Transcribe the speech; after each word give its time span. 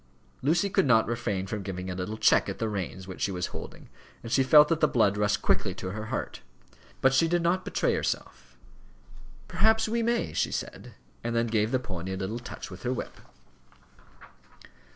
Lucy 0.41 0.67
could 0.67 0.87
not 0.87 1.05
refrain 1.05 1.45
from 1.45 1.61
giving 1.61 1.87
a 1.87 1.93
little 1.93 2.17
check 2.17 2.49
at 2.49 2.57
the 2.57 2.67
reins 2.67 3.07
which 3.07 3.21
she 3.21 3.31
was 3.31 3.45
holding, 3.53 3.87
and 4.23 4.31
she 4.31 4.41
felt 4.41 4.67
that 4.67 4.79
the 4.79 4.87
blood 4.87 5.15
rushed 5.15 5.43
quickly 5.43 5.75
to 5.75 5.91
her 5.91 6.05
heart. 6.05 6.41
But 7.01 7.13
she 7.13 7.27
did 7.27 7.43
not 7.43 7.63
betray 7.63 7.93
herself. 7.93 8.57
"Perhaps 9.47 9.85
he 9.85 10.01
may," 10.01 10.33
she 10.33 10.51
said, 10.51 10.95
and 11.23 11.35
then 11.35 11.45
gave 11.45 11.69
the 11.69 11.77
pony 11.77 12.13
a 12.13 12.17
little 12.17 12.39
touch 12.39 12.71
with 12.71 12.81
her 12.81 12.91
whip. 12.91 13.15